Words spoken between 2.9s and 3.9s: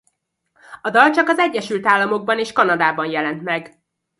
jelent meg.